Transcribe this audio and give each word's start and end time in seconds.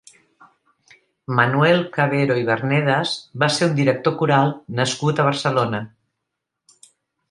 Manuel 1.39 1.83
Cabero 1.99 2.39
i 2.43 2.47
Vernedas 2.49 3.13
va 3.45 3.53
ser 3.59 3.71
un 3.71 3.79
director 3.83 4.19
coral 4.25 4.59
nascut 4.83 5.21
a 5.27 5.31
Barcelona. 5.33 5.89